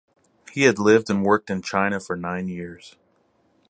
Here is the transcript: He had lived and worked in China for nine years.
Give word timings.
He 0.51 0.63
had 0.63 0.79
lived 0.79 1.11
and 1.11 1.23
worked 1.23 1.51
in 1.51 1.61
China 1.61 1.99
for 1.99 2.15
nine 2.17 2.47
years. 2.47 2.95